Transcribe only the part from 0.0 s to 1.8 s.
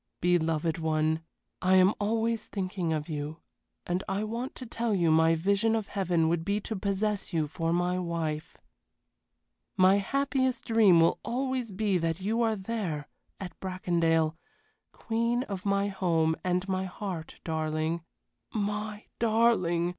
Beloved one, I